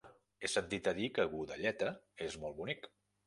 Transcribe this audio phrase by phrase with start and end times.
[0.45, 1.91] He sentit a dir que Godelleta
[2.31, 2.89] és molt bonic.